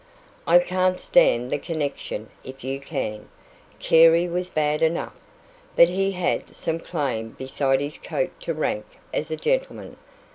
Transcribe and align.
"I 0.47 0.57
can't 0.57 0.99
stand 0.99 1.51
the 1.51 1.59
connection, 1.59 2.31
if 2.43 2.63
you 2.63 2.79
can. 2.79 3.29
Carey 3.77 4.27
was 4.27 4.49
bad 4.49 4.81
enough, 4.81 5.13
but 5.75 5.89
he 5.89 6.13
had 6.13 6.49
some 6.49 6.79
claim 6.79 7.33
beside 7.37 7.81
his 7.81 7.99
coat 7.99 8.31
to 8.39 8.55
rank 8.55 8.97
as 9.13 9.29
a 9.29 9.35
gentleman. 9.37 9.97